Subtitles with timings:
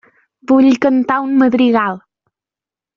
[0.51, 2.05] Vull cantar un madrigal.